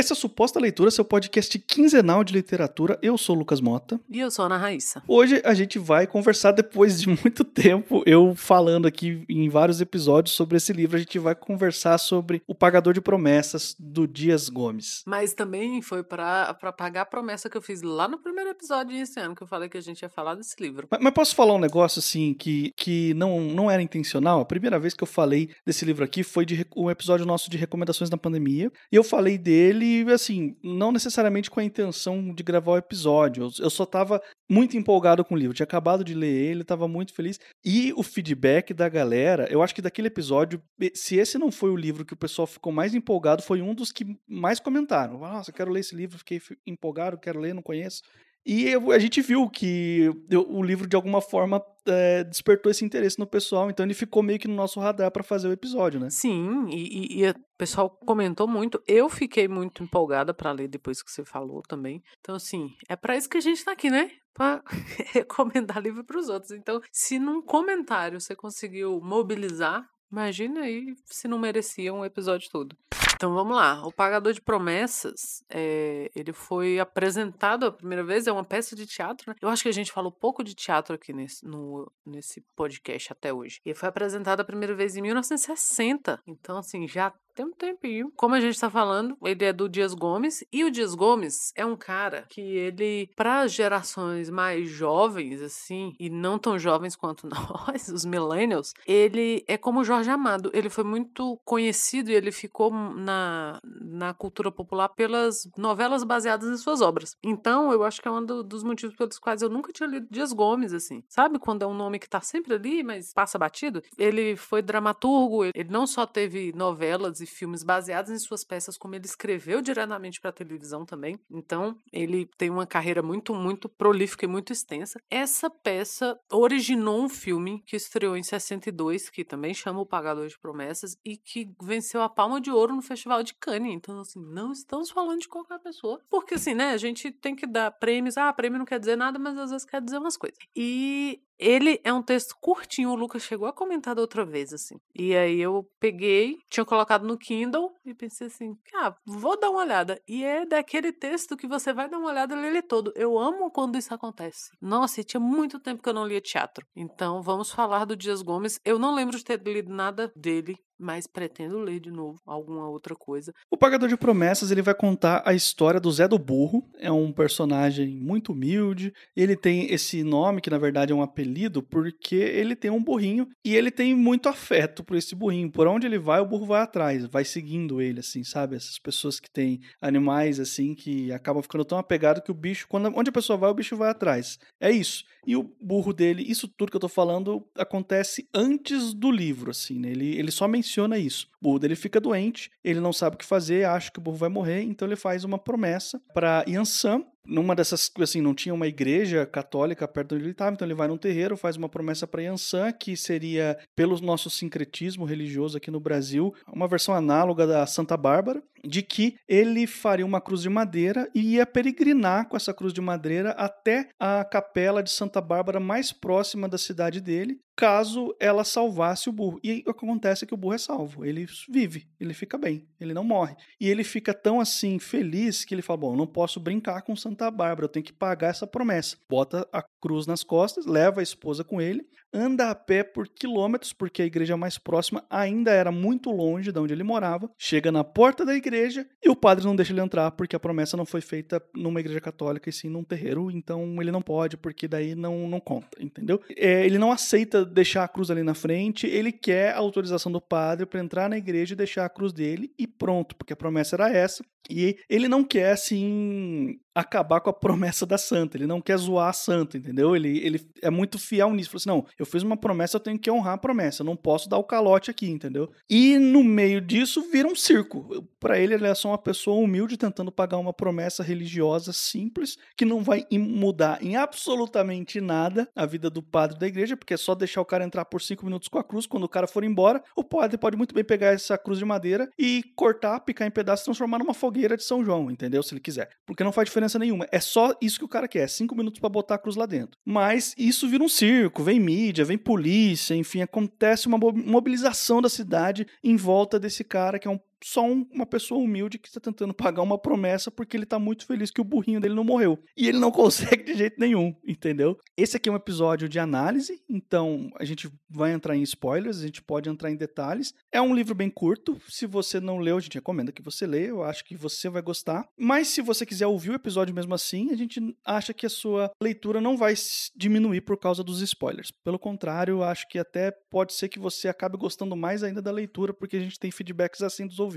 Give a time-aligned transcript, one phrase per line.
[0.00, 2.98] Essa é Suposta Leitura, seu podcast quinzenal de literatura.
[3.02, 4.00] Eu sou o Lucas Mota.
[4.08, 5.02] E eu sou a Ana Raíssa.
[5.06, 10.34] Hoje a gente vai conversar depois de muito tempo, eu falando aqui em vários episódios
[10.34, 15.02] sobre esse livro, a gente vai conversar sobre O Pagador de Promessas, do Dias Gomes.
[15.06, 19.20] Mas também foi para pagar a promessa que eu fiz lá no primeiro episódio esse
[19.20, 20.88] ano, que eu falei que a gente ia falar desse livro.
[20.90, 24.40] Mas, mas posso falar um negócio assim que, que não, não era intencional?
[24.40, 27.58] A primeira vez que eu falei desse livro aqui foi de um episódio nosso de
[27.58, 32.72] recomendações na pandemia, e eu falei dele assim, não necessariamente com a intenção de gravar
[32.72, 33.50] o episódio.
[33.58, 35.54] Eu só tava muito empolgado com o livro.
[35.54, 37.38] Tinha acabado de ler ele, tava muito feliz.
[37.64, 40.62] E o feedback da galera, eu acho que daquele episódio,
[40.94, 43.92] se esse não foi o livro que o pessoal ficou mais empolgado, foi um dos
[43.92, 45.18] que mais comentaram.
[45.18, 48.02] Nossa, quero ler esse livro, fiquei empolgado, quero ler, não conheço.
[48.44, 50.10] E a gente viu que
[50.48, 54.38] o livro, de alguma forma, é, despertou esse interesse no pessoal, então ele ficou meio
[54.38, 56.08] que no nosso radar para fazer o episódio, né?
[56.10, 58.82] Sim, e, e, o pessoal comentou muito.
[58.86, 62.02] Eu fiquei muito empolgada para ler depois que você falou também.
[62.20, 64.10] Então, assim, é para isso que a gente tá aqui, né?
[64.34, 64.62] Para
[65.12, 66.52] recomendar livro para os outros.
[66.52, 72.76] Então, se num comentário você conseguiu mobilizar, imagina aí se não merecia um episódio todo.
[73.20, 73.86] Então vamos lá.
[73.86, 78.86] O Pagador de Promessas, é, ele foi apresentado a primeira vez, é uma peça de
[78.86, 79.36] teatro, né?
[79.42, 83.30] Eu acho que a gente falou pouco de teatro aqui nesse, no, nesse podcast até
[83.30, 83.60] hoje.
[83.62, 86.18] E foi apresentado a primeira vez em 1960.
[86.26, 88.12] Então, assim, já tem um tempinho.
[88.16, 90.44] Como a gente tá falando, ele é do Dias Gomes.
[90.52, 96.10] E o Dias Gomes é um cara que ele, para gerações mais jovens, assim, e
[96.10, 100.50] não tão jovens quanto nós, os millennials, ele é como o Jorge Amado.
[100.52, 106.56] Ele foi muito conhecido e ele ficou na, na cultura popular pelas novelas baseadas em
[106.56, 107.16] suas obras.
[107.22, 110.06] Então, eu acho que é um do, dos motivos pelos quais eu nunca tinha lido
[110.10, 111.02] Dias Gomes, assim.
[111.08, 113.82] Sabe quando é um nome que tá sempre ali, mas passa batido?
[113.96, 118.94] Ele foi dramaturgo, ele não só teve novelas e filmes baseados em suas peças, como
[118.94, 121.18] ele escreveu diretamente para televisão também.
[121.30, 125.00] Então, ele tem uma carreira muito, muito prolífica e muito extensa.
[125.10, 130.38] Essa peça originou um filme que estreou em 62, que também chama O Pagador de
[130.38, 133.74] Promessas, e que venceu a Palma de Ouro no Festival de Cannes.
[133.74, 136.00] Então, assim, não estamos falando de qualquer pessoa.
[136.08, 138.16] Porque, assim, né, a gente tem que dar prêmios.
[138.16, 140.38] Ah, prêmio não quer dizer nada, mas às vezes quer dizer umas coisas.
[140.54, 144.78] E ele é um texto curtinho, o Lucas chegou a comentar da outra vez, assim.
[144.94, 149.60] E aí eu peguei, tinha colocado no Kindle e pensei assim, ah, vou dar uma
[149.60, 150.00] olhada.
[150.06, 152.92] E é daquele texto que você vai dar uma olhada e ele todo.
[152.94, 154.50] Eu amo quando isso acontece.
[154.60, 156.64] Nossa, e tinha muito tempo que eu não lia teatro.
[156.74, 158.60] Então vamos falar do Dias Gomes.
[158.64, 162.94] Eu não lembro de ter lido nada dele mas pretendo ler de novo alguma outra
[162.94, 163.32] coisa.
[163.50, 166.66] O Pagador de Promessas ele vai contar a história do Zé do Burro.
[166.78, 168.92] É um personagem muito humilde.
[169.14, 173.28] Ele tem esse nome que na verdade é um apelido porque ele tem um burrinho
[173.44, 175.50] e ele tem muito afeto por esse burrinho.
[175.50, 178.56] Por onde ele vai, o burro vai atrás, vai seguindo ele, assim, sabe?
[178.56, 182.90] Essas pessoas que têm animais assim que acabam ficando tão apegados que o bicho, quando
[182.96, 184.38] onde a pessoa vai, o bicho vai atrás.
[184.58, 185.04] É isso.
[185.26, 189.78] E o burro dele, isso tudo que eu tô falando acontece antes do livro, assim,
[189.78, 189.90] né?
[189.90, 191.29] Ele, ele só menciona isso.
[191.40, 194.16] O burro dele fica doente, ele não sabe o que fazer, acha que o burro
[194.16, 198.66] vai morrer, então ele faz uma promessa para Yansan, numa dessas, assim, não tinha uma
[198.66, 202.22] igreja católica perto onde ele estava, então ele vai num terreiro, faz uma promessa para
[202.22, 207.96] Yansan, que seria, pelo nosso sincretismo religioso aqui no Brasil, uma versão análoga da Santa
[207.96, 212.72] Bárbara, de que ele faria uma cruz de madeira e ia peregrinar com essa cruz
[212.72, 218.44] de madeira até a capela de Santa Bárbara mais próxima da cidade dele, caso ela
[218.44, 219.38] salvasse o burro.
[219.42, 222.66] E o que acontece é que o burro é salvo, ele vive, ele fica bem,
[222.80, 223.36] ele não morre.
[223.60, 227.30] E ele fica tão assim feliz que ele fala: Bom, não posso brincar com Santa
[227.30, 228.96] Bárbara, eu tenho que pagar essa promessa.
[229.08, 233.72] Bota a cruz nas costas, leva a esposa com ele, anda a pé por quilômetros,
[233.72, 237.30] porque a igreja mais próxima ainda era muito longe de onde ele morava.
[237.38, 240.76] Chega na porta da igreja e o padre não deixa ele entrar, porque a promessa
[240.76, 244.66] não foi feita numa igreja católica e sim num terreiro, então ele não pode, porque
[244.66, 246.20] daí não, não conta, entendeu?
[246.36, 250.20] É, ele não aceita deixar a cruz ali na frente, ele quer a autorização do
[250.20, 253.76] padre para entrar na igreja e deixar a cruz dele e pronto, porque a promessa
[253.76, 254.24] era essa.
[254.48, 258.36] E ele não quer, assim, acabar com a promessa da santa.
[258.36, 259.96] Ele não quer zoar a santa, entendeu?
[259.96, 261.50] Ele, ele é muito fiel nisso.
[261.50, 263.82] Falou assim: não, eu fiz uma promessa, eu tenho que honrar a promessa.
[263.82, 265.50] Eu não posso dar o calote aqui, entendeu?
[265.68, 268.06] E no meio disso vira um circo.
[268.18, 272.64] Para ele, ele é só uma pessoa humilde tentando pagar uma promessa religiosa simples que
[272.64, 277.14] não vai mudar em absolutamente nada a vida do padre da igreja, porque é só
[277.14, 278.86] deixar o cara entrar por cinco minutos com a cruz.
[278.86, 282.08] Quando o cara for embora, o padre pode muito bem pegar essa cruz de madeira
[282.18, 285.42] e cortar, picar em pedaços transformar numa fogueira de São João, entendeu?
[285.42, 285.88] Se ele quiser.
[286.06, 287.08] Porque não faz diferença diferença nenhuma.
[287.10, 289.78] É só isso que o cara quer, cinco minutos para botar a cruz lá dentro.
[289.84, 295.66] Mas isso vira um circo, vem mídia, vem polícia, enfim, acontece uma mobilização da cidade
[295.82, 299.34] em volta desse cara que é um só um, uma pessoa humilde que está tentando
[299.34, 302.38] pagar uma promessa porque ele está muito feliz que o burrinho dele não morreu.
[302.56, 304.78] E ele não consegue de jeito nenhum, entendeu?
[304.96, 309.06] Esse aqui é um episódio de análise, então a gente vai entrar em spoilers, a
[309.06, 310.34] gente pode entrar em detalhes.
[310.52, 313.68] É um livro bem curto, se você não leu, a gente recomenda que você leia,
[313.68, 315.06] eu acho que você vai gostar.
[315.18, 318.70] Mas se você quiser ouvir o episódio mesmo assim, a gente acha que a sua
[318.82, 319.54] leitura não vai
[319.96, 321.50] diminuir por causa dos spoilers.
[321.64, 325.72] Pelo contrário, acho que até pode ser que você acabe gostando mais ainda da leitura,
[325.72, 327.29] porque a gente tem feedbacks assim dos ouvintes.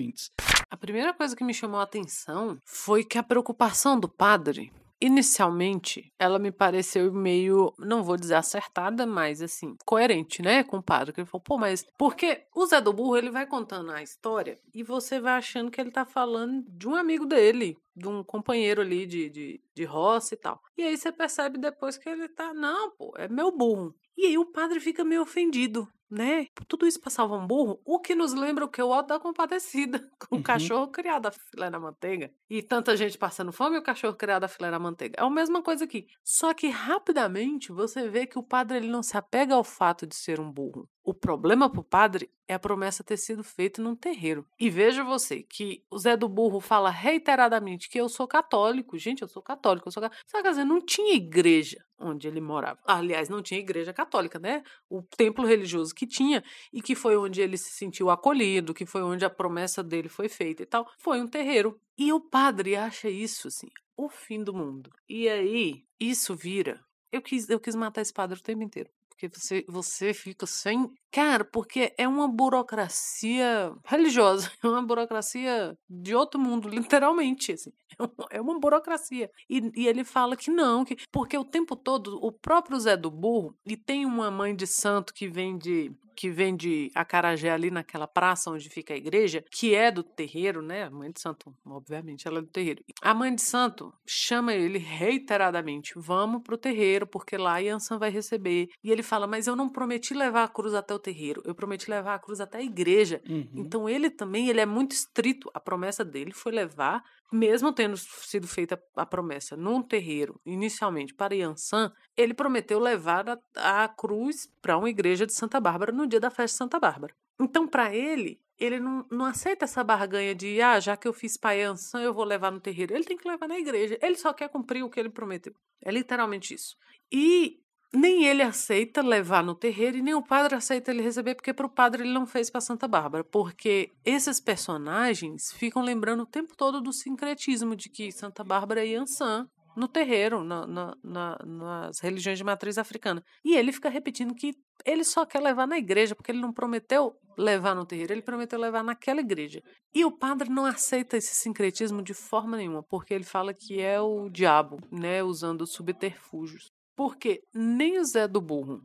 [0.70, 4.72] A primeira coisa que me chamou a atenção foi que a preocupação do padre
[5.04, 10.82] Inicialmente, ela me pareceu meio, não vou dizer acertada, mas assim, coerente, né, com o
[10.82, 11.12] padre.
[11.12, 14.58] Que ele falou, pô, mas porque o Zé do Burro, ele vai contando a história
[14.74, 18.82] e você vai achando que ele tá falando de um amigo dele, de um companheiro
[18.82, 20.62] ali de, de, de roça e tal.
[20.78, 23.94] E aí você percebe depois que ele tá, não, pô, é meu burro.
[24.16, 26.48] E aí o padre fica meio ofendido né?
[26.68, 30.00] Tudo isso passava um burro, o que nos lembra o que o Otto da Compadecida,
[30.20, 30.44] com o uhum.
[30.44, 32.32] cachorro criado a filé na manteiga.
[32.50, 35.16] E tanta gente passando fome e o cachorro criado a filé na manteiga.
[35.18, 36.08] É a mesma coisa aqui.
[36.24, 40.16] Só que rapidamente você vê que o padre ele não se apega ao fato de
[40.16, 40.88] ser um burro.
[41.06, 44.48] O problema para o padre é a promessa ter sido feita num terreiro.
[44.58, 48.98] E veja você que o Zé do Burro fala reiteradamente que eu sou católico.
[48.98, 50.26] Gente, eu sou católico, eu sou católico.
[50.30, 52.80] Só que dizer, não tinha igreja onde ele morava.
[52.86, 54.64] Aliás, não tinha igreja católica, né?
[54.90, 56.42] O templo religioso que tinha
[56.72, 60.30] e que foi onde ele se sentiu acolhido, que foi onde a promessa dele foi
[60.30, 61.78] feita e tal, foi um terreiro.
[61.98, 63.68] E o padre acha isso, assim,
[63.98, 64.90] o fim do mundo.
[65.08, 66.80] E aí, isso vira.
[67.12, 68.90] Eu quis, eu quis matar esse padre o tempo inteiro.
[69.24, 70.90] Porque você, você fica sem.
[71.14, 77.52] Cara, porque é uma burocracia religiosa, é uma burocracia de outro mundo, literalmente.
[77.52, 77.72] Assim.
[78.32, 79.30] É uma burocracia.
[79.48, 83.12] E, e ele fala que não, que porque o tempo todo o próprio Zé do
[83.12, 88.08] Burro, e tem uma mãe de santo que vem de que vende acarajé ali naquela
[88.08, 90.84] praça onde fica a igreja, que é do terreiro, né?
[90.84, 92.84] A mãe de santo, obviamente, ela é do terreiro.
[93.02, 98.70] A mãe de santo chama ele reiteradamente: vamos pro terreiro, porque lá Yansan vai receber.
[98.84, 101.90] E ele fala: Mas eu não prometi levar a cruz até o terreiro, eu prometi
[101.90, 103.22] levar a cruz até a igreja.
[103.30, 103.50] Uhum.
[103.56, 105.52] Então ele também ele é muito estrito.
[105.54, 107.04] A promessa dele foi levar
[107.34, 113.84] mesmo tendo sido feita a promessa num terreiro, inicialmente para Yansan, ele prometeu levar a,
[113.84, 117.16] a cruz para uma igreja de Santa Bárbara no dia da festa de Santa Bárbara.
[117.40, 121.36] Então, para ele, ele não, não aceita essa barganha de, ah, já que eu fiz
[121.36, 122.94] para Yansan, eu vou levar no terreiro.
[122.94, 123.98] Ele tem que levar na igreja.
[124.00, 125.56] Ele só quer cumprir o que ele prometeu.
[125.82, 126.78] É literalmente isso.
[127.12, 127.63] E
[127.94, 131.68] nem ele aceita levar no terreiro e nem o padre aceita ele receber, porque para
[131.68, 133.24] o padre ele não fez para Santa Bárbara.
[133.24, 138.88] Porque esses personagens ficam lembrando o tempo todo do sincretismo de que Santa Bárbara é
[138.88, 143.24] Yansan no terreiro, na, na, na, nas religiões de matriz africana.
[143.44, 144.54] E ele fica repetindo que
[144.86, 148.60] ele só quer levar na igreja, porque ele não prometeu levar no terreiro, ele prometeu
[148.60, 149.62] levar naquela igreja.
[149.94, 154.00] E o padre não aceita esse sincretismo de forma nenhuma, porque ele fala que é
[154.00, 156.72] o diabo, né, usando subterfúgios.
[156.96, 158.82] Porque nem o Zé do Burro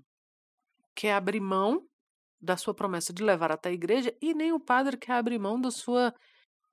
[0.95, 1.87] quer abrir mão
[2.41, 5.61] da sua promessa de levar até a igreja e nem o padre quer abrir mão
[5.61, 6.15] da sua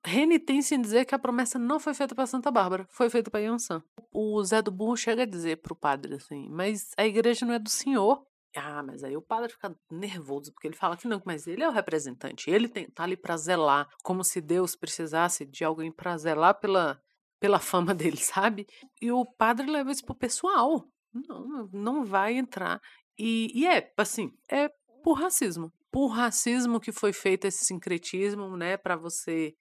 [0.04, 3.40] renitência em dizer que a promessa não foi feita para Santa Bárbara, foi feita para
[3.40, 3.82] Yansan.
[4.12, 7.54] O Zé do Burro chega a dizer para o padre assim, mas a igreja não
[7.54, 8.24] é do senhor.
[8.54, 11.68] Ah, mas aí o padre fica nervoso, porque ele fala que não, mas ele é
[11.68, 16.16] o representante, ele tem, tá ali para zelar, como se Deus precisasse de alguém para
[16.16, 16.98] zelar pela,
[17.38, 18.66] pela fama dele, sabe?
[19.02, 20.88] E o padre leva isso pro pessoal.
[21.28, 22.80] Não, não vai entrar.
[23.18, 24.70] E, e é, assim, é
[25.02, 25.72] por racismo.
[25.90, 29.54] Por racismo que foi feito esse sincretismo, né, para você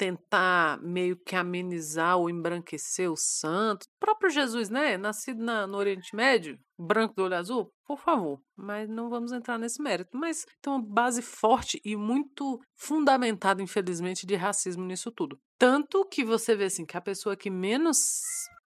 [0.00, 3.82] tentar meio que amenizar ou embranquecer o santo.
[3.82, 4.96] O próprio Jesus, né?
[4.96, 8.40] Nascido na, no Oriente Médio, branco do olho azul, por favor.
[8.56, 10.16] Mas não vamos entrar nesse mérito.
[10.16, 15.38] Mas tem uma base forte e muito fundamentada, infelizmente, de racismo nisso tudo.
[15.58, 18.22] Tanto que você vê assim que a pessoa que menos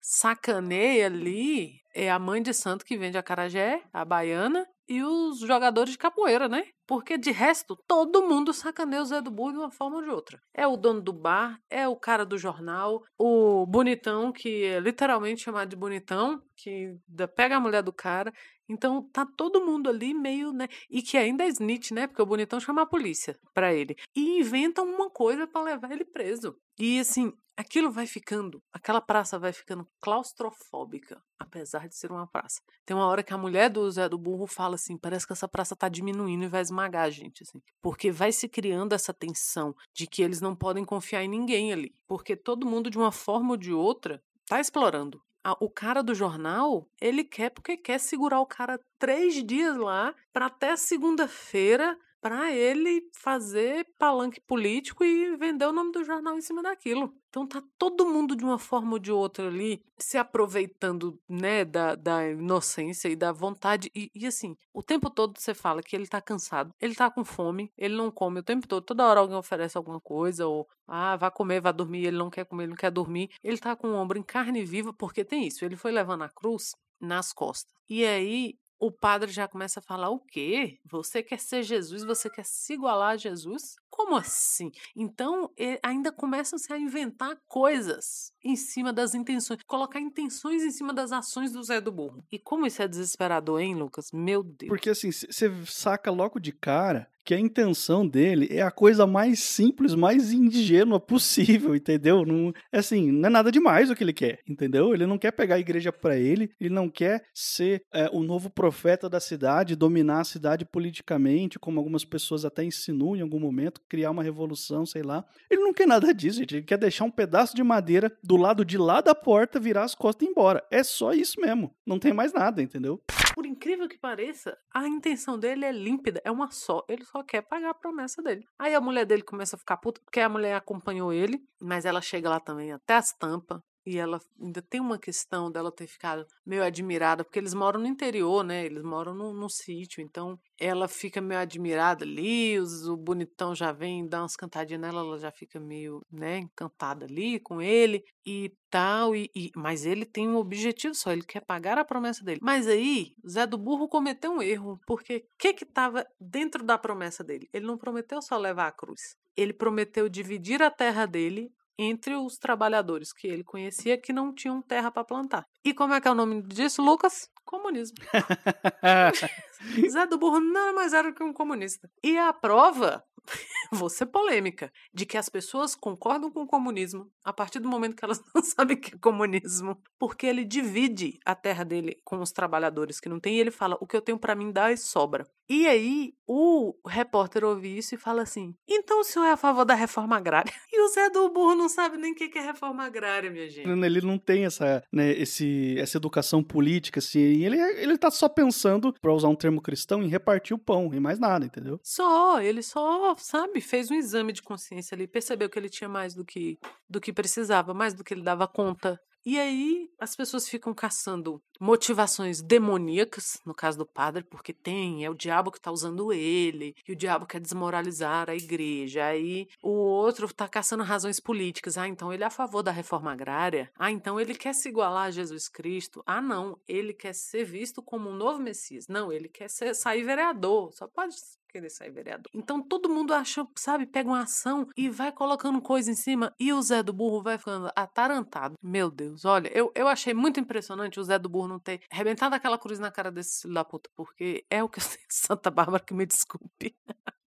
[0.01, 5.39] sacaneia ali é a mãe de santo que vende a carajé, a baiana, e os
[5.39, 6.63] jogadores de capoeira, né?
[6.87, 10.09] Porque de resto, todo mundo sacaneia o Zé do Burro de uma forma ou de
[10.09, 10.41] outra.
[10.51, 15.43] É o dono do bar, é o cara do jornal, o bonitão, que é literalmente
[15.43, 16.97] chamado de bonitão, que
[17.35, 18.33] pega a mulher do cara.
[18.67, 20.67] Então tá todo mundo ali meio, né?
[20.89, 22.07] E que ainda é snitch, né?
[22.07, 23.95] Porque o bonitão chama a polícia pra ele.
[24.15, 26.55] E inventam uma coisa para levar ele preso.
[26.79, 32.61] E assim, aquilo vai ficando, aquela praça vai ficando claustrofóbica, apesar de ser uma praça.
[32.85, 35.47] Tem uma hora que a mulher do Zé do Burro fala assim: parece que essa
[35.47, 37.61] praça tá diminuindo e vai esmagar a gente, assim.
[37.81, 41.93] Porque vai se criando essa tensão de que eles não podem confiar em ninguém ali.
[42.07, 45.21] Porque todo mundo, de uma forma ou de outra, tá explorando.
[45.59, 50.45] O cara do jornal, ele quer porque quer segurar o cara três dias lá para
[50.45, 56.61] até segunda-feira para ele fazer palanque político e vender o nome do jornal em cima
[56.61, 57.13] daquilo.
[57.29, 61.95] Então tá todo mundo de uma forma ou de outra ali se aproveitando, né, da,
[61.95, 63.91] da inocência e da vontade.
[63.95, 67.23] E, e, assim, o tempo todo você fala que ele tá cansado, ele tá com
[67.23, 68.83] fome, ele não come o tempo todo.
[68.83, 72.45] Toda hora alguém oferece alguma coisa, ou ah, vai comer, vai dormir, ele não quer
[72.45, 73.29] comer, ele não quer dormir.
[73.43, 75.63] Ele tá com o ombro em carne viva, porque tem isso.
[75.63, 77.73] Ele foi levando a cruz nas costas.
[77.87, 80.79] E aí o padre já começa a falar: o quê?
[80.85, 82.03] Você quer ser Jesus?
[82.03, 83.75] Você quer se igualar a Jesus?
[83.89, 84.71] Como assim?
[84.95, 85.51] Então,
[85.83, 91.51] ainda começam-se a inventar coisas em cima das intenções, colocar intenções em cima das ações
[91.51, 92.23] do Zé do Burro.
[92.31, 94.11] E como isso é desesperador, hein, Lucas?
[94.13, 94.69] Meu Deus.
[94.69, 99.37] Porque assim, você saca logo de cara que a intenção dele é a coisa mais
[99.37, 102.25] simples, mais ingênua possível, entendeu?
[102.25, 104.95] Não, assim, não é nada demais o que ele quer, entendeu?
[104.95, 108.49] Ele não quer pegar a igreja para ele, ele não quer ser é, o novo
[108.49, 113.79] profeta da cidade, dominar a cidade politicamente, como algumas pessoas até insinuam em algum momento,
[113.87, 115.23] criar uma revolução, sei lá.
[115.51, 116.55] Ele não quer nada disso, gente.
[116.55, 119.93] Ele quer deixar um pedaço de madeira do lado de lá da porta, virar as
[119.93, 120.65] costas e ir embora.
[120.71, 121.71] É só isso mesmo.
[121.85, 122.99] Não tem mais nada, entendeu?
[123.35, 126.83] Por incrível que pareça, a intenção dele é límpida, é uma só.
[126.89, 128.45] Ele só quer pagar a promessa dele.
[128.57, 132.01] Aí a mulher dele começa a ficar puta, porque a mulher acompanhou ele, mas ela
[132.01, 133.59] chega lá também até as tampas.
[133.89, 137.87] E ela ainda tem uma questão dela ter ficado meio admirada, porque eles moram no
[137.87, 138.63] interior, né?
[138.63, 144.07] Eles moram no, sítio, então ela fica meio admirada ali, os, o bonitão já vem
[144.07, 149.15] dar umas cantadinhas nela, ela já fica meio, né, encantada ali com ele e tal,
[149.15, 152.39] e, e, mas ele tem um objetivo só, ele quer pagar a promessa dele.
[152.43, 156.77] Mas aí, Zé do Burro cometeu um erro, porque o que que estava dentro da
[156.77, 157.49] promessa dele?
[157.51, 159.17] Ele não prometeu só levar a cruz.
[159.35, 164.61] Ele prometeu dividir a terra dele entre os trabalhadores que ele conhecia que não tinham
[164.61, 165.45] terra para plantar.
[165.63, 167.29] E como é que é o nome disso, Lucas?
[167.45, 167.95] Comunismo.
[169.89, 171.89] Zé do Burro nada mais era que um comunista.
[172.03, 173.01] E a prova,
[173.71, 177.95] vou ser polêmica, de que as pessoas concordam com o comunismo a partir do momento
[177.95, 179.81] que elas não sabem o que é comunismo.
[179.97, 183.77] Porque ele divide a terra dele com os trabalhadores que não têm e ele fala:
[183.79, 185.25] o que eu tenho para mim dá e sobra.
[185.49, 189.65] E aí o repórter ouve isso e fala assim: então o senhor é a favor
[189.65, 190.53] da reforma agrária?
[190.71, 193.67] E o Zé do Burro não sabe nem o que é reforma agrária, minha gente.
[193.67, 197.43] Ele não tem essa, né, esse, essa educação política, assim.
[197.43, 200.99] Ele, ele tá só pensando, para usar um termo cristão, em repartir o pão e
[200.99, 201.79] mais nada, entendeu?
[201.83, 206.13] Só, ele só, sabe, fez um exame de consciência ali, percebeu que ele tinha mais
[206.13, 208.99] do que, do que precisava, mais do que ele dava conta.
[209.29, 215.09] E aí as pessoas ficam caçando motivações demoníacas, no caso do padre, porque tem, é
[215.09, 219.05] o diabo que está usando ele, e o diabo quer desmoralizar a igreja.
[219.05, 221.77] Aí o outro está caçando razões políticas.
[221.77, 223.71] Ah, então ele é a favor da reforma agrária.
[223.77, 226.01] Ah, então ele quer se igualar a Jesus Cristo.
[226.07, 228.87] Ah, não, ele quer ser visto como um novo Messias.
[228.87, 230.73] Não, ele quer ser, sair vereador.
[230.73, 231.13] Só pode
[231.49, 232.29] querer sair vereador.
[232.33, 236.53] Então todo mundo acha, sabe, pega uma ação e vai colocando coisa em cima e
[236.53, 238.55] o Zé do Burro vai ficando atarantado.
[238.61, 242.35] Meu Deus, olha, eu, eu achei muito impressionante o Zé do Burro não ter arrebentado
[242.35, 245.49] aquela cruz na cara desse filho da puta, porque é o que eu sei, Santa
[245.49, 246.75] Bárbara, que me desculpe.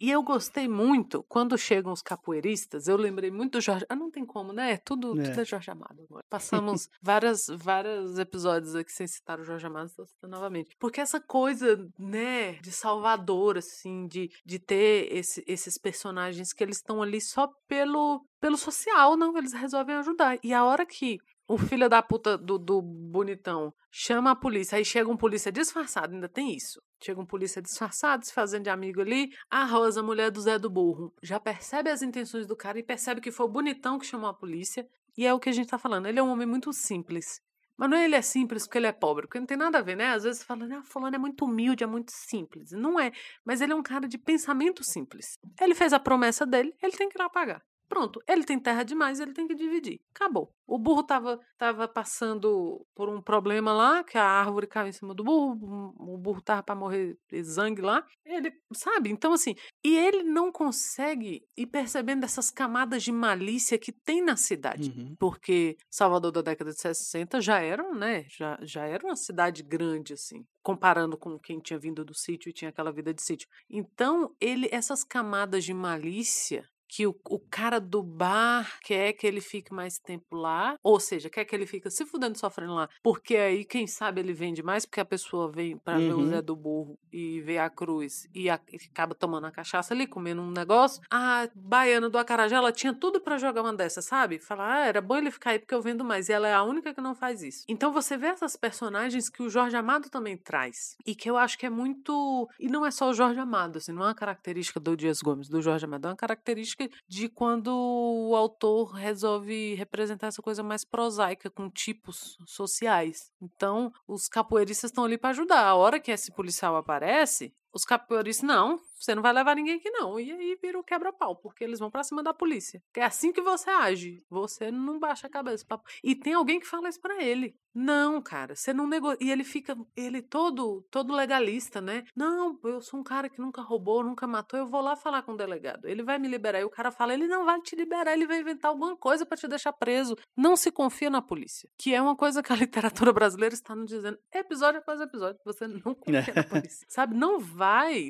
[0.02, 3.86] E eu gostei muito, quando chegam os capoeiristas, eu lembrei muito do Jorge.
[3.88, 4.76] Ah, não tem como, né?
[4.78, 6.24] Tudo é, tudo é Jorge Amado agora.
[6.28, 10.74] Passamos várias, vários episódios aqui sem citar o Jorge Amado, estou citando novamente.
[10.76, 16.78] Porque essa coisa, né, de Salvador, assim, de, de ter esse, esses personagens que eles
[16.78, 20.36] estão ali só pelo, pelo social, não, eles resolvem ajudar.
[20.42, 21.18] E a hora que
[21.48, 26.14] o filho da puta do, do bonitão chama a polícia, aí chega um polícia disfarçado,
[26.14, 26.80] ainda tem isso.
[27.02, 29.30] Chega um polícia disfarçado, se fazendo de amigo ali.
[29.50, 33.20] A Rosa, mulher do Zé do Burro, já percebe as intenções do cara e percebe
[33.20, 34.88] que foi o bonitão que chamou a polícia.
[35.16, 36.06] E é o que a gente tá falando.
[36.06, 37.40] Ele é um homem muito simples.
[37.76, 39.82] Mas não é ele é simples porque ele é pobre, porque não tem nada a
[39.82, 40.12] ver, né?
[40.12, 42.70] Às vezes fala, ah, fulano é muito humilde, é muito simples.
[42.70, 43.10] Não é,
[43.44, 45.38] mas ele é um cara de pensamento simples.
[45.60, 47.62] Ele fez a promessa dele, ele tem que ir lá pagar.
[47.92, 50.00] Pronto, ele tem terra demais, ele tem que dividir.
[50.14, 50.50] Acabou.
[50.66, 55.14] O burro tava, tava passando por um problema lá, que a árvore caiu em cima
[55.14, 58.02] do burro, o burro tava para morrer de zangue lá.
[58.24, 59.10] Ele, sabe?
[59.10, 64.38] Então, assim, e ele não consegue ir percebendo essas camadas de malícia que tem na
[64.38, 64.88] cidade.
[64.88, 65.14] Uhum.
[65.18, 68.24] Porque Salvador da década de 60 já era, né?
[68.30, 72.52] Já, já era uma cidade grande, assim comparando com quem tinha vindo do sítio e
[72.52, 73.48] tinha aquela vida de sítio.
[73.68, 79.40] Então, ele essas camadas de malícia que o, o cara do bar quer que ele
[79.40, 83.34] fique mais tempo lá, ou seja, quer que ele fique se fudendo sofrendo lá, porque
[83.34, 86.06] aí, quem sabe, ele vende mais, porque a pessoa vem para uhum.
[86.06, 86.42] ver o Zé uhum.
[86.42, 90.42] do Burro e ver a cruz e, a, e acaba tomando a cachaça ali, comendo
[90.42, 91.00] um negócio.
[91.10, 94.38] A baiana do Acarajé, ela tinha tudo para jogar uma dessas, sabe?
[94.38, 96.28] Falar, ah, era bom ele ficar aí porque eu vendo mais.
[96.28, 97.64] E ela é a única que não faz isso.
[97.66, 100.94] Então você vê essas personagens que o Jorge Amado também traz.
[101.06, 102.50] E que eu acho que é muito.
[102.60, 105.48] E não é só o Jorge Amado, assim, não é uma característica do Dias Gomes,
[105.48, 110.84] do Jorge Amado, é uma característica de quando o autor resolve representar essa coisa mais
[110.84, 113.30] prosaica, com tipos sociais.
[113.40, 115.64] Então, os capoeiristas estão ali para ajudar.
[115.64, 119.90] A hora que esse policial aparece, os capoeiristas, não, você não vai levar ninguém aqui
[119.90, 120.18] não.
[120.18, 122.80] E aí vira o quebra-pau, porque eles vão para cima da polícia.
[122.96, 124.24] É assim que você age.
[124.30, 125.64] Você não baixa a cabeça.
[125.66, 125.80] Pra...
[126.04, 127.56] E tem alguém que fala isso para ele.
[127.74, 129.16] Não, cara, você não negou.
[129.18, 132.04] E ele fica, ele todo, todo legalista, né?
[132.14, 135.32] Não, eu sou um cara que nunca roubou, nunca matou, eu vou lá falar com
[135.32, 135.88] o delegado.
[135.88, 136.60] Ele vai me liberar.
[136.60, 139.38] E o cara fala, ele não vai te liberar, ele vai inventar alguma coisa para
[139.38, 140.16] te deixar preso.
[140.36, 141.68] Não se confia na polícia.
[141.78, 145.40] Que é uma coisa que a literatura brasileira está nos dizendo episódio após episódio.
[145.44, 146.86] Você não confia na polícia.
[146.88, 147.16] Sabe?
[147.16, 147.61] Não vai.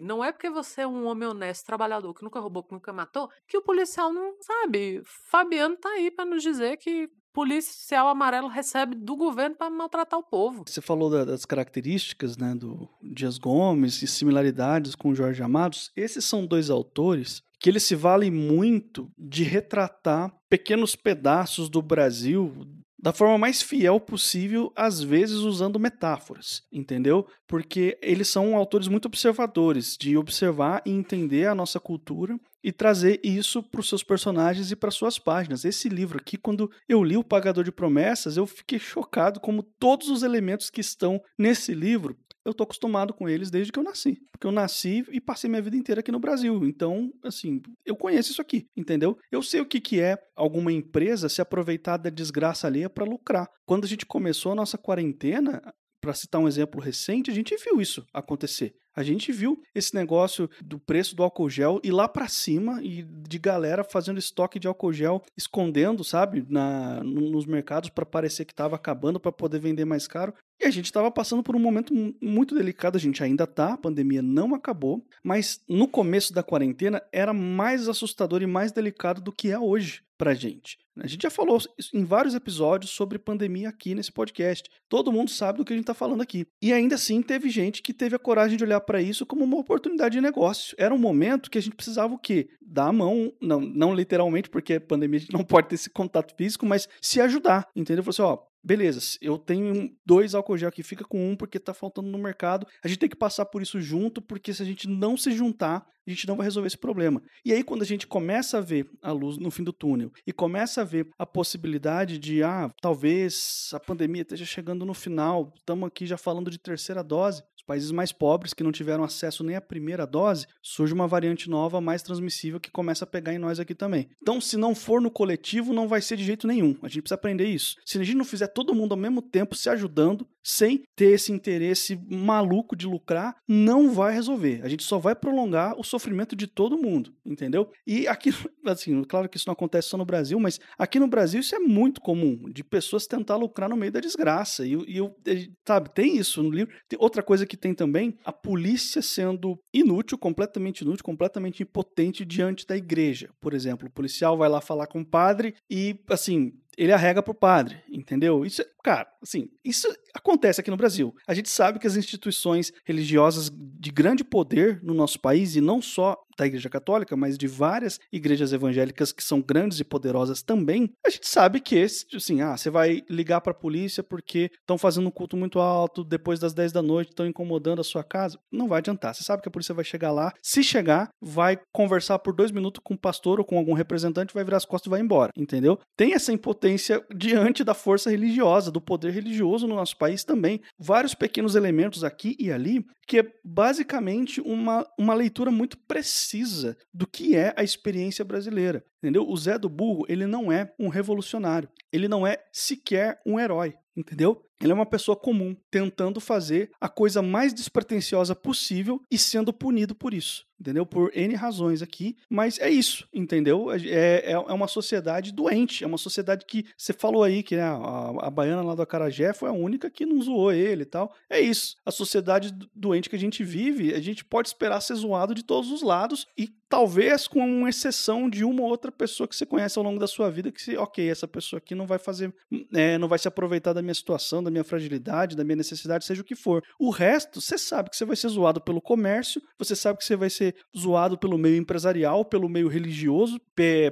[0.03, 3.29] Não é porque você é um homem honesto, trabalhador, que nunca roubou, que nunca matou,
[3.47, 5.03] que o policial não sabe.
[5.31, 10.23] Fabiano tá aí para nos dizer que policial amarelo recebe do governo para maltratar o
[10.23, 10.65] povo.
[10.67, 15.91] Você falou das características né, do Dias Gomes e similaridades com Jorge Amados.
[15.97, 22.67] Esses são dois autores que eles se valem muito de retratar pequenos pedaços do Brasil
[23.03, 27.27] da forma mais fiel possível, às vezes usando metáforas, entendeu?
[27.49, 33.21] Porque eles são autores muito observadores, de observar e entender a nossa cultura e trazer
[33.25, 35.65] isso para os seus personagens e para suas páginas.
[35.65, 40.09] Esse livro aqui, quando eu li O Pagador de Promessas, eu fiquei chocado como todos
[40.09, 44.19] os elementos que estão nesse livro eu tô acostumado com eles desde que eu nasci.
[44.31, 46.65] Porque eu nasci e passei minha vida inteira aqui no Brasil.
[46.65, 49.17] Então, assim, eu conheço isso aqui, entendeu?
[49.31, 53.49] Eu sei o que, que é alguma empresa se aproveitar da desgraça alheia para lucrar.
[53.65, 55.63] Quando a gente começou a nossa quarentena,
[56.03, 58.75] para citar um exemplo recente, a gente viu isso acontecer.
[58.95, 63.03] A gente viu esse negócio do preço do álcool gel ir lá para cima e
[63.03, 68.53] de galera fazendo estoque de álcool gel, escondendo, sabe, na, nos mercados para parecer que
[68.53, 70.35] estava acabando para poder vender mais caro.
[70.61, 73.79] E a gente estava passando por um momento muito delicado, a gente ainda tá, a
[73.79, 79.33] pandemia não acabou, mas no começo da quarentena era mais assustador e mais delicado do
[79.33, 80.79] que é hoje pra gente.
[81.01, 81.59] A gente já falou
[81.93, 84.71] em vários episódios sobre pandemia aqui nesse podcast.
[84.89, 86.47] Todo mundo sabe do que a gente está falando aqui.
[86.63, 89.57] E ainda assim teve gente que teve a coragem de olhar para isso como uma
[89.57, 90.77] oportunidade de negócio.
[90.79, 92.49] Era um momento que a gente precisava o quê?
[92.65, 95.91] Dar a mão, não, não literalmente, porque a pandemia a gente não pode ter esse
[95.91, 98.05] contato físico, mas se ajudar, entendeu?
[98.05, 101.75] Falou assim, ó, beleza, eu tenho dois álcool gel aqui, fica com um porque tá
[101.75, 102.67] faltando no mercado.
[102.85, 105.87] A gente tem que passar por isso junto, porque se a gente não se juntar,
[106.07, 107.23] a gente não vai resolver esse problema.
[107.45, 110.33] E aí, quando a gente começa a ver a luz no fim do túnel e
[110.33, 115.87] começa a ver a possibilidade de, ah, talvez a pandemia esteja chegando no final, estamos
[115.87, 119.55] aqui já falando de terceira dose, os países mais pobres que não tiveram acesso nem
[119.55, 123.61] à primeira dose, surge uma variante nova mais transmissível que começa a pegar em nós
[123.61, 124.09] aqui também.
[124.21, 126.77] Então, se não for no coletivo, não vai ser de jeito nenhum.
[126.83, 127.77] A gente precisa aprender isso.
[127.87, 131.31] Se a gente não fizer todo mundo ao mesmo tempo se ajudando, sem ter esse
[131.31, 134.61] interesse maluco de lucrar, não vai resolver.
[134.65, 137.71] A gente só vai prolongar o sofrimento de todo mundo, entendeu?
[137.87, 138.31] E aqui,
[138.67, 141.61] assim, claro que isso não acontece só no Brasil, mas aqui no Brasil isso é
[141.61, 144.67] muito comum, de pessoas tentar lucrar no meio da desgraça.
[144.67, 146.75] E, e sabe, tem isso no livro.
[146.89, 152.67] Tem outra coisa que tem também, a polícia sendo inútil, completamente inútil, completamente impotente diante
[152.67, 153.31] da igreja.
[153.41, 157.35] Por exemplo, o policial vai lá falar com o padre e, assim, ele arrega pro
[157.35, 158.45] padre, entendeu?
[158.45, 161.15] Isso, cara, assim, isso acontece aqui no Brasil.
[161.27, 165.81] A gente sabe que as instituições religiosas de grande poder no nosso país, e não
[165.81, 170.91] só da Igreja Católica, mas de várias igrejas evangélicas que são grandes e poderosas também,
[171.05, 171.83] a gente sabe que,
[172.15, 176.03] assim, ah, você vai ligar para a polícia porque estão fazendo um culto muito alto,
[176.03, 178.39] depois das 10 da noite estão incomodando a sua casa.
[178.51, 179.15] Não vai adiantar.
[179.15, 182.81] Você sabe que a polícia vai chegar lá, se chegar, vai conversar por dois minutos
[182.83, 185.79] com o pastor ou com algum representante, vai virar as costas e vai embora, entendeu?
[185.97, 190.61] Tem essa impotência diante da força religiosa, do poder religioso no nosso país também.
[190.79, 197.07] Vários pequenos elementos aqui e ali que é basicamente uma, uma leitura muito precisa do
[197.07, 198.85] que é a experiência brasileira.
[199.03, 199.29] Entendeu?
[199.29, 201.69] O Zé do Burro, ele não é um revolucionário.
[201.93, 203.75] Ele não é sequer um herói.
[203.97, 204.43] Entendeu?
[204.63, 209.95] Ele é uma pessoa comum, tentando fazer a coisa mais despretensiosa possível e sendo punido
[209.95, 210.87] por isso entendeu?
[210.87, 213.71] Por N razões aqui, mas é isso, entendeu?
[213.73, 217.63] É, é, é uma sociedade doente, é uma sociedade que você falou aí que né,
[217.63, 221.13] a, a baiana lá do Acarajé foi a única que não zoou ele e tal.
[221.29, 225.35] É isso, a sociedade doente que a gente vive, a gente pode esperar ser zoado
[225.35, 229.37] de todos os lados e talvez com uma exceção de uma ou outra pessoa que
[229.37, 231.99] você conhece ao longo da sua vida que se, ok, essa pessoa aqui não vai
[231.99, 232.33] fazer,
[232.73, 236.23] é, não vai se aproveitar da minha situação, da minha fragilidade, da minha necessidade, seja
[236.23, 236.63] o que for.
[236.79, 240.17] O resto, você sabe que você vai ser zoado pelo comércio, você sabe que você
[240.17, 243.41] vai ser zoado pelo meio empresarial, pelo meio religioso,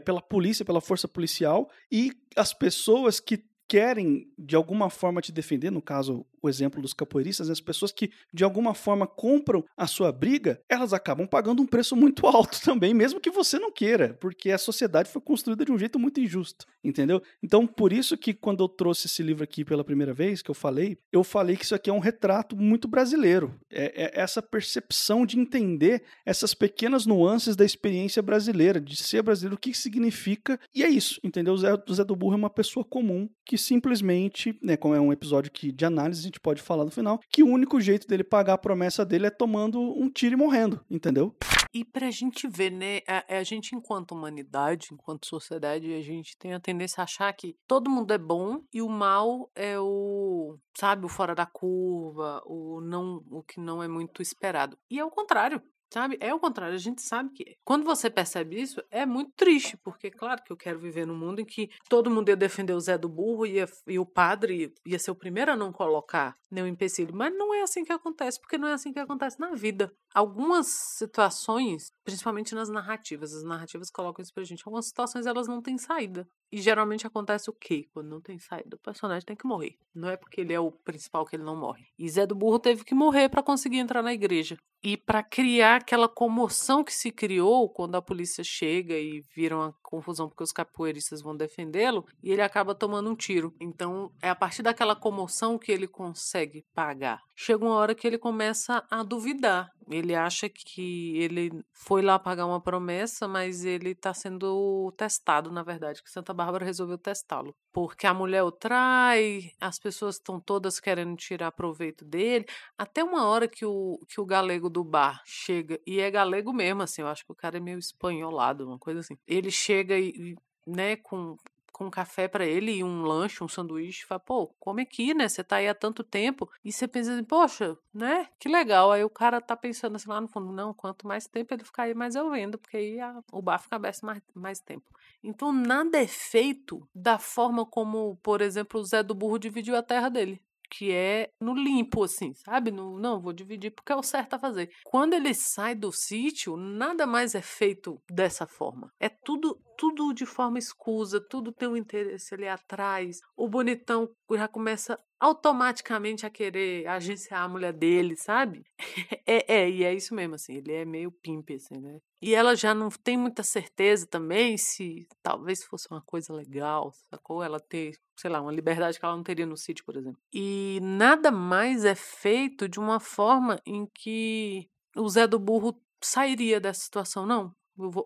[0.05, 5.71] pela polícia, pela força policial e as pessoas que querem de alguma forma te defender,
[5.71, 10.13] no caso o exemplo dos capoeiristas, as pessoas que de alguma forma compram a sua
[10.13, 14.51] briga, elas acabam pagando um preço muito alto também, mesmo que você não queira, porque
[14.51, 17.23] a sociedade foi construída de um jeito muito injusto, entendeu?
[17.43, 20.55] Então, por isso que quando eu trouxe esse livro aqui pela primeira vez, que eu
[20.55, 23.55] falei, eu falei que isso aqui é um retrato muito brasileiro.
[23.71, 29.57] É, é essa percepção de entender essas pequenas nuances da experiência brasileira, de ser brasileiro,
[29.57, 31.55] o que significa, e é isso, entendeu?
[31.55, 35.13] O Zé, Zé do Burro é uma pessoa comum que simplesmente, né, como é um
[35.13, 38.55] episódio que, de análise, gente pode falar no final, que o único jeito dele pagar
[38.55, 41.37] a promessa dele é tomando um tiro e morrendo, entendeu?
[41.73, 46.53] E pra gente ver, né, a, a, gente enquanto humanidade, enquanto sociedade, a gente tem
[46.53, 51.07] a tendência a achar que todo mundo é bom e o mal é o, sabe,
[51.07, 54.77] o fora da curva, o não, o que não é muito esperado.
[54.91, 55.63] E é o contrário.
[55.93, 56.17] Sabe?
[56.21, 57.57] É o contrário, a gente sabe que.
[57.65, 61.41] Quando você percebe isso, é muito triste, porque, claro, que eu quero viver num mundo
[61.41, 64.99] em que todo mundo ia defender o Zé do Burro ia, e o padre ia
[65.01, 67.13] ser o primeiro a não colocar nenhum empecilho.
[67.15, 69.93] Mas não é assim que acontece, porque não é assim que acontece na vida.
[70.15, 75.61] Algumas situações, principalmente nas narrativas, as narrativas colocam isso pra gente, algumas situações elas não
[75.61, 76.29] têm saída.
[76.53, 77.87] E geralmente acontece o quê?
[77.93, 79.77] Quando não tem saída, o personagem tem que morrer.
[79.95, 81.87] Não é porque ele é o principal que ele não morre.
[81.99, 84.57] E Zé do Burro teve que morrer para conseguir entrar na igreja.
[84.83, 89.75] E para criar aquela comoção que se criou quando a polícia chega e vira uma
[89.83, 93.55] confusão porque os capoeiristas vão defendê-lo, e ele acaba tomando um tiro.
[93.61, 97.21] Então, é a partir daquela comoção que ele consegue pagar.
[97.37, 99.71] Chega uma hora que ele começa a duvidar.
[99.89, 105.63] Ele acha que ele foi lá pagar uma promessa, mas ele está sendo testado, na
[105.63, 107.55] verdade, que Santa Bárbara resolveu testá-lo.
[107.73, 112.47] Porque a mulher o trai, as pessoas estão todas querendo tirar proveito dele.
[112.77, 116.83] Até uma hora que o, que o galego do bar chega, e é galego mesmo,
[116.83, 119.17] assim, eu acho que o cara é meio espanholado, uma coisa assim.
[119.27, 120.35] Ele chega e,
[120.67, 121.37] né, com,
[121.81, 125.27] com um café para ele e um lanche, um sanduíche, fala, pô, come aqui, né?
[125.27, 126.47] Você tá aí há tanto tempo.
[126.63, 128.29] E você pensa assim, poxa, né?
[128.39, 128.93] Que legal.
[128.93, 131.85] Aí o cara tá pensando assim lá no fundo, não, quanto mais tempo ele ficar
[131.85, 134.85] aí, mais eu vendo, porque aí a, o bar fica aberto mais, mais tempo.
[135.25, 139.83] Então nada é feito da forma como, por exemplo, o Zé do Burro dividiu a
[139.83, 140.39] terra dele
[140.71, 142.71] que é no limpo, assim, sabe?
[142.71, 144.71] No, não, vou dividir porque é o certo a fazer.
[144.85, 148.93] Quando ele sai do sítio, nada mais é feito dessa forma.
[149.01, 153.21] É tudo tudo de forma escusa, tudo tem um interesse ali atrás.
[153.35, 158.65] O bonitão já começa automaticamente a querer agenciar a mulher dele, sabe?
[159.27, 162.01] É, é, e é isso mesmo, assim, ele é meio pimp, assim, né?
[162.21, 167.43] E ela já não tem muita certeza também se talvez fosse uma coisa legal, sacou?
[167.43, 170.21] Ela ter, sei lá, uma liberdade que ela não teria no sítio, por exemplo.
[170.33, 176.59] E nada mais é feito de uma forma em que o Zé do Burro sairia
[176.61, 177.55] dessa situação, não.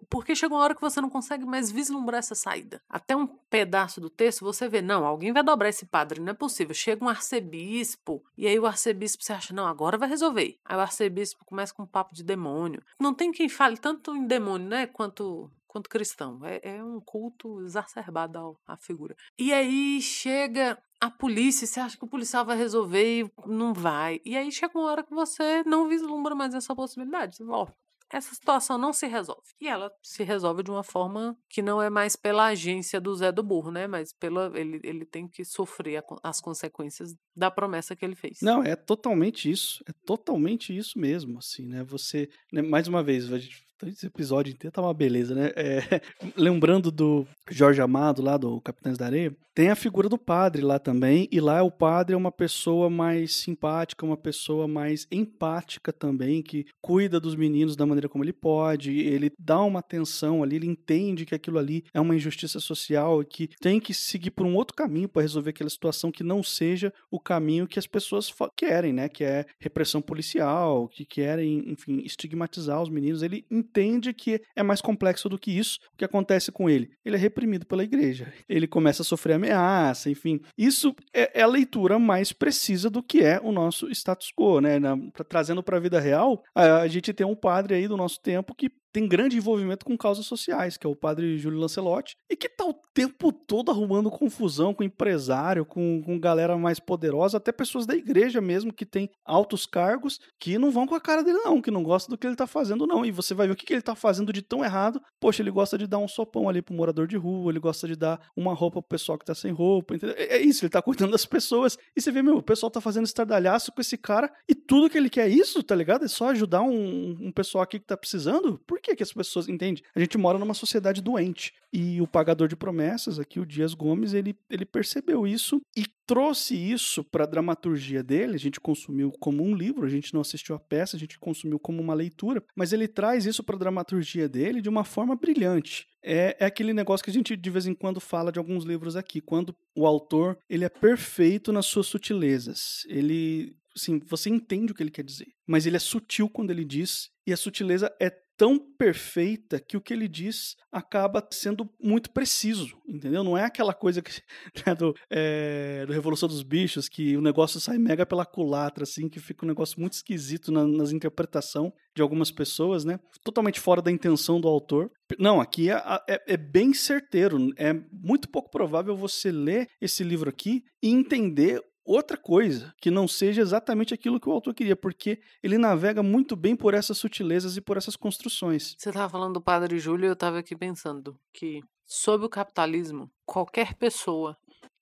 [0.08, 2.82] Porque chega uma hora que você não consegue mais vislumbrar essa saída.
[2.88, 6.34] Até um pedaço do texto você vê, não, alguém vai dobrar esse padre, não é
[6.34, 6.74] possível.
[6.74, 10.58] Chega um arcebispo, e aí o arcebispo você acha, não, agora vai resolver.
[10.64, 12.82] Aí o arcebispo começa com um papo de demônio.
[13.00, 16.38] Não tem quem fale tanto em demônio, né, quanto quanto cristão.
[16.44, 19.16] É, é um culto exacerbado à figura.
[19.36, 24.20] E aí chega a polícia, você acha que o policial vai resolver e não vai.
[24.24, 27.36] E aí chega uma hora que você não vislumbra mais essa possibilidade.
[27.36, 27.74] Você fala,
[28.14, 29.42] essa situação não se resolve.
[29.60, 33.32] E ela se resolve de uma forma que não é mais pela agência do Zé
[33.32, 33.88] do Burro, né?
[33.88, 38.38] Mas pela ele, ele tem que sofrer a, as consequências da promessa que ele fez.
[38.40, 39.82] Não, é totalmente isso.
[39.88, 41.82] É totalmente isso mesmo, assim, né?
[41.84, 45.52] Você, né, mais uma vez, a gente esse episódio inteiro tá uma beleza, né?
[45.56, 46.00] É,
[46.36, 50.80] lembrando do Jorge Amado, lá do Capitães da Areia, tem a figura do padre lá
[50.80, 56.42] também, e lá o padre é uma pessoa mais simpática, uma pessoa mais empática também,
[56.42, 60.66] que cuida dos meninos da maneira como ele pode, ele dá uma atenção ali, ele
[60.66, 64.56] entende que aquilo ali é uma injustiça social e que tem que seguir por um
[64.56, 68.92] outro caminho para resolver aquela situação que não seja o caminho que as pessoas querem,
[68.92, 69.08] né?
[69.08, 73.22] Que é repressão policial, que querem, enfim, estigmatizar os meninos.
[73.22, 73.73] Ele entende
[74.12, 75.78] que é mais complexo do que isso.
[75.92, 76.90] O que acontece com ele?
[77.04, 78.32] Ele é reprimido pela igreja.
[78.48, 80.40] Ele começa a sofrer ameaça, enfim.
[80.56, 84.78] Isso é, é a leitura mais precisa do que é o nosso status quo, né?
[84.78, 87.96] Na, pra, trazendo para a vida real, a, a gente tem um padre aí do
[87.96, 92.16] nosso tempo que tem grande envolvimento com causas sociais, que é o padre Júlio Lancelotti,
[92.30, 97.38] e que tá o tempo todo arrumando confusão com empresário, com, com galera mais poderosa,
[97.38, 101.24] até pessoas da igreja mesmo que tem altos cargos, que não vão com a cara
[101.24, 103.04] dele não, que não gostam do que ele tá fazendo não.
[103.04, 105.02] E você vai ver o que, que ele tá fazendo de tão errado.
[105.18, 107.96] Poxa, ele gosta de dar um sopão ali pro morador de rua, ele gosta de
[107.96, 110.14] dar uma roupa pro pessoal que tá sem roupa, entendeu?
[110.16, 111.76] É, é isso, ele tá cuidando das pessoas.
[111.96, 114.96] E você vê, meu, o pessoal tá fazendo estardalhaço com esse cara, e tudo que
[114.96, 116.04] ele quer é isso, tá ligado?
[116.04, 118.56] É só ajudar um, um pessoal aqui que tá precisando.
[118.64, 119.48] Por que, que as pessoas.
[119.48, 119.82] Entende?
[119.94, 121.52] A gente mora numa sociedade doente.
[121.72, 126.54] E o pagador de promessas, aqui, o Dias Gomes, ele, ele percebeu isso e trouxe
[126.54, 128.34] isso para a dramaturgia dele.
[128.34, 131.58] A gente consumiu como um livro, a gente não assistiu a peça, a gente consumiu
[131.58, 135.88] como uma leitura, mas ele traz isso para a dramaturgia dele de uma forma brilhante.
[136.02, 138.94] É, é, aquele negócio que a gente de vez em quando fala de alguns livros
[138.94, 142.84] aqui, quando o autor ele é perfeito nas suas sutilezas.
[142.88, 146.64] Ele, assim, você entende o que ele quer dizer, mas ele é sutil quando ele
[146.64, 152.10] diz e a sutileza é tão perfeita que o que ele diz acaba sendo muito
[152.10, 153.22] preciso, entendeu?
[153.22, 154.10] Não é aquela coisa que,
[154.66, 159.08] né, do, é, do, Revolução dos Bichos, que o negócio sai mega pela culatra, assim,
[159.08, 162.98] que fica um negócio muito esquisito na, nas interpretação de algumas pessoas, né?
[163.22, 164.90] Totalmente fora da intenção do autor.
[165.18, 167.52] Não, aqui é, é, é bem certeiro.
[167.56, 173.06] É muito pouco provável você ler esse livro aqui e entender outra coisa que não
[173.06, 177.56] seja exatamente aquilo que o autor queria, porque ele navega muito bem por essas sutilezas
[177.56, 178.74] e por essas construções.
[178.78, 183.74] Você estava falando do Padre Júlio eu estava aqui pensando que, sob o capitalismo, qualquer
[183.74, 184.36] pessoa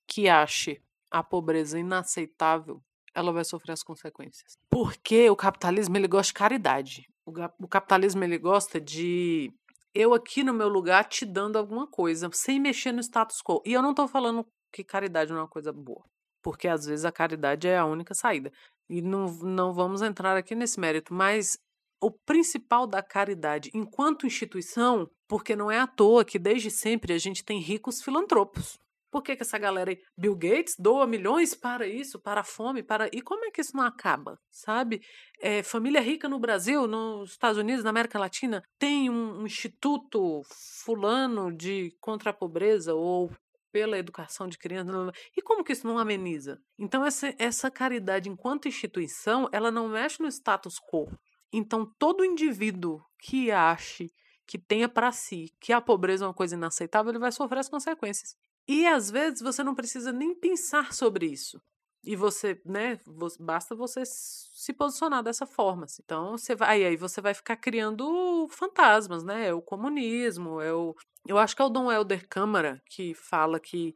[0.07, 2.81] que ache a pobreza inaceitável,
[3.15, 4.57] ela vai sofrer as consequências.
[4.71, 7.07] Porque o capitalismo ele gosta de caridade.
[7.27, 7.33] O,
[7.65, 9.53] o capitalismo ele gosta de
[9.95, 13.63] eu aqui no meu lugar te dando alguma coisa, sem mexer no status quo.
[13.67, 16.03] E eu não estou falando que caridade não é uma coisa boa
[16.43, 18.53] porque às vezes a caridade é a única saída.
[18.89, 21.59] E não, não vamos entrar aqui nesse mérito, mas
[22.01, 27.19] o principal da caridade enquanto instituição, porque não é à toa que desde sempre a
[27.19, 28.79] gente tem ricos filantropos.
[29.13, 32.83] Por que, que essa galera aí, Bill Gates, doa milhões para isso, para a fome,
[32.83, 33.11] para.
[33.13, 34.39] E como é que isso não acaba?
[34.51, 35.03] Sabe?
[35.39, 40.41] É, família rica no Brasil, nos Estados Unidos, na América Latina, tem um, um instituto
[40.83, 43.31] fulano de contra a pobreza ou
[43.73, 44.95] pela educação de crianças.
[45.37, 46.61] E como que isso não ameniza?
[46.79, 51.09] Então, essa, essa caridade, enquanto instituição, ela não mexe no status quo.
[51.53, 54.13] Então, todo indivíduo que ache,
[54.47, 57.69] que tenha para si que a pobreza é uma coisa inaceitável, ele vai sofrer as
[57.69, 58.37] consequências.
[58.69, 61.61] E às vezes você não precisa nem pensar sobre isso.
[62.05, 62.99] E você, né,
[63.39, 65.85] basta você se posicionar dessa forma.
[65.85, 66.03] Assim.
[66.05, 69.49] Então, você vai, aí você vai ficar criando fantasmas, né?
[69.49, 70.97] É o comunismo, é o.
[71.27, 73.95] Eu acho que é o Dom Helder Câmara que fala que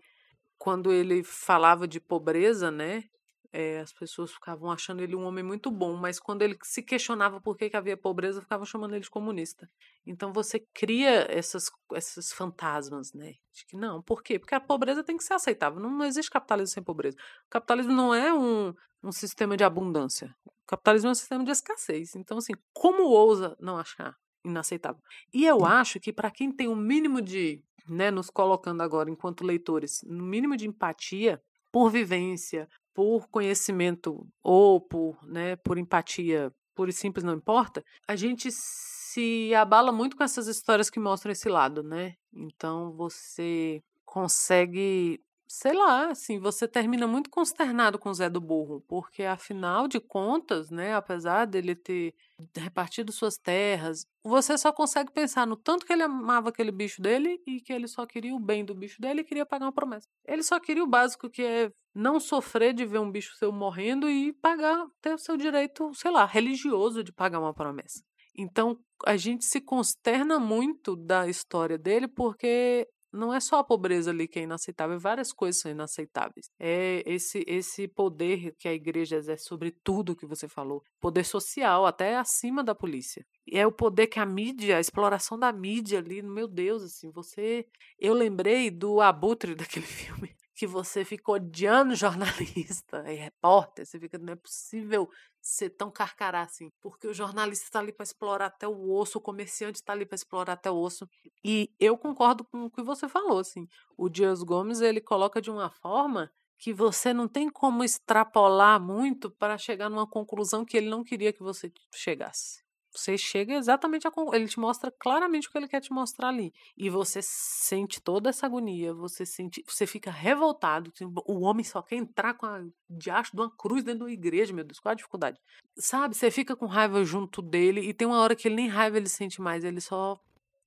[0.59, 3.05] quando ele falava de pobreza, né?
[3.53, 7.41] É, as pessoas ficavam achando ele um homem muito bom, mas quando ele se questionava
[7.41, 9.71] por que, que havia pobreza, ficavam chamando ele de comunista.
[10.05, 13.35] Então você cria essas, esses fantasmas, né?
[13.53, 14.39] De que não, por quê?
[14.39, 15.81] Porque a pobreza tem que ser aceitável.
[15.81, 17.17] Não, não existe capitalismo sem pobreza.
[17.47, 20.37] O capitalismo não é um, um sistema de abundância.
[20.45, 22.15] O capitalismo é um sistema de escassez.
[22.15, 25.03] Então, assim, como ousa não achar inaceitável?
[25.33, 29.45] E eu acho que para quem tem um mínimo de, né, nos colocando agora enquanto
[29.45, 36.53] leitores, no um mínimo de empatia, por vivência, por conhecimento ou por, né, por empatia,
[36.75, 41.49] por simples não importa, a gente se abala muito com essas histórias que mostram esse
[41.49, 42.15] lado, né?
[42.33, 48.83] Então você consegue sei lá, assim, você termina muito consternado com o Zé do Burro,
[48.89, 52.15] porque afinal de contas, né, apesar dele ter
[52.57, 57.41] repartido suas terras, você só consegue pensar no tanto que ele amava aquele bicho dele
[57.47, 60.09] e que ele só queria o bem do bicho dele e queria pagar uma promessa.
[60.27, 64.11] Ele só queria o básico que é não sofrer de ver um bicho seu morrendo
[64.11, 68.03] e pagar, ter o seu direito, sei lá, religioso de pagar uma promessa.
[68.37, 74.11] Então, a gente se consterna muito da história dele porque não é só a pobreza
[74.11, 76.51] ali que é inaceitável, várias coisas são inaceitáveis.
[76.59, 81.87] É esse esse poder que a igreja exerce sobre tudo que você falou, poder social,
[81.87, 83.25] até acima da polícia.
[83.51, 87.67] É o poder que a mídia, a exploração da mídia ali, meu Deus, assim, você.
[87.99, 94.17] Eu lembrei do abutre daquele filme que você fica odiando jornalista e repórter, você fica,
[94.19, 95.09] não é possível
[95.41, 99.21] ser tão carcará assim, porque o jornalista está ali para explorar até o osso, o
[99.21, 101.07] comerciante está ali para explorar até o osso.
[101.45, 103.69] E eu concordo com o que você falou, assim.
[103.97, 109.31] O Dias Gomes, ele coloca de uma forma que você não tem como extrapolar muito
[109.31, 112.66] para chegar numa conclusão que ele não queria que você chegasse.
[112.97, 114.13] Você chega exatamente a.
[114.33, 116.53] Ele te mostra claramente o que ele quer te mostrar ali.
[116.77, 119.63] E você sente toda essa agonia, você sente.
[119.67, 120.93] Você fica revoltado.
[121.27, 124.55] O homem só quer entrar com a diacho de uma cruz dentro de uma igreja,
[124.55, 125.39] meu Deus, qual a dificuldade?
[125.77, 128.97] Sabe, você fica com raiva junto dele e tem uma hora que ele nem raiva
[128.97, 130.19] ele sente mais, ele só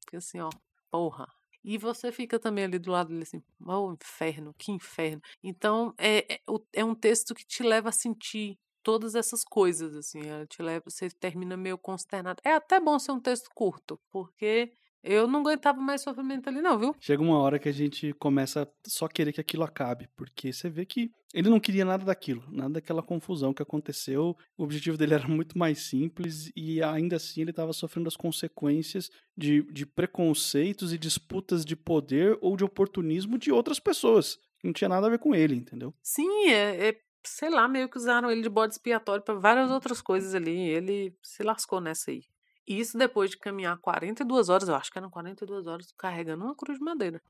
[0.01, 0.49] fica assim, ó,
[0.91, 1.27] porra.
[1.63, 5.21] E você fica também ali do lado dele assim, oh, inferno, que inferno.
[5.43, 6.41] Então, é, é,
[6.73, 8.57] é um texto que te leva a sentir
[8.89, 12.41] todas essas coisas, assim, ela te leva, você termina meio consternado.
[12.43, 14.71] É até bom ser um texto curto, porque
[15.03, 16.95] eu não aguentava mais sofrimento ali, não, viu?
[16.99, 20.71] Chega uma hora que a gente começa a só querer que aquilo acabe, porque você
[20.71, 24.35] vê que ele não queria nada daquilo, nada daquela confusão que aconteceu.
[24.57, 29.11] O objetivo dele era muito mais simples e ainda assim ele estava sofrendo as consequências
[29.37, 34.39] de, de preconceitos e disputas de poder ou de oportunismo de outras pessoas.
[34.63, 35.93] Não tinha nada a ver com ele, entendeu?
[36.01, 40.01] Sim, é, é sei lá, meio que usaram ele de bode expiatório para várias outras
[40.01, 40.57] coisas ali.
[40.69, 42.23] Ele se lascou nessa aí.
[42.67, 46.55] E isso depois de caminhar 42 horas, eu acho que eram 42 horas, carregando uma
[46.55, 47.21] cruz de madeira.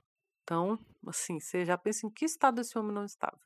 [0.43, 3.38] Então, assim, você já pensa em que estado esse homem não estava.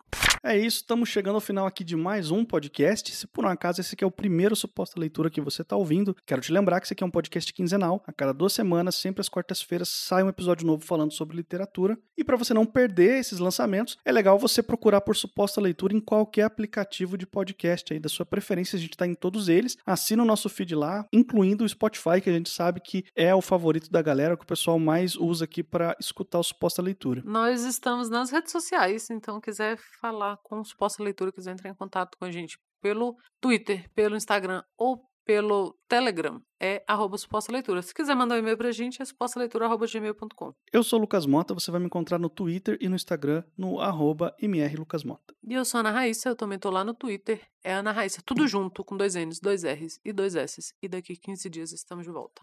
[0.46, 3.16] É isso, estamos chegando ao final aqui de mais um podcast.
[3.16, 6.14] Se por um acaso esse aqui é o primeiro suposta leitura que você está ouvindo,
[6.26, 8.04] quero te lembrar que esse aqui é um podcast quinzenal.
[8.06, 11.98] A cada duas semanas, sempre às quartas-feiras, sai um episódio novo falando sobre literatura.
[12.18, 16.02] E para você não perder esses lançamentos, é legal você procurar por suposta leitura em
[16.02, 18.76] qualquer aplicativo de podcast aí da sua preferência.
[18.76, 19.78] A gente está em todos eles.
[19.86, 23.42] Assina o nosso feed lá, incluindo o Spotify, que a gente sabe que é o
[23.42, 27.24] favorito da galera, que o pessoal mais usa aqui para escutar o suposta leitura.
[27.44, 31.76] Nós estamos nas redes sociais, então quiser falar com o Suposta Leitura, quiser entrar em
[31.76, 37.82] contato com a gente pelo Twitter, pelo Instagram ou pelo Telegram, é arroba suposta leitura.
[37.82, 40.54] Se quiser mandar um e-mail pra gente, é supostaleitura.gmail.com.
[40.72, 43.82] Eu sou o Lucas Mota, você vai me encontrar no Twitter e no Instagram, no
[43.82, 45.36] arroba mrlucasmota.
[45.44, 48.22] E eu sou a Ana Raíssa, eu também tô lá no Twitter, é Ana Raíssa,
[48.26, 50.74] tudo junto, com dois N's, dois R's e dois S's.
[50.82, 52.42] E daqui 15 dias estamos de volta.